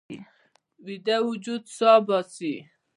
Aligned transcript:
ویده 0.85 1.17
وجود 1.29 1.63
سا 1.77 1.91
باسي 2.07 2.53